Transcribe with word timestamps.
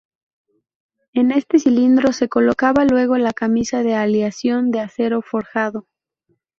En 1.13 1.29
este 1.31 1.59
cilindro 1.59 2.11
se 2.11 2.27
colocaba 2.27 2.85
luego 2.85 3.19
la 3.19 3.33
camisa 3.33 3.83
de 3.83 3.93
aleación 3.93 4.71
de 4.71 4.79
acero 4.79 5.21
forjado. 5.21 5.85